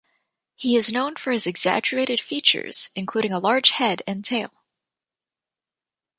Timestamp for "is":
0.75-0.91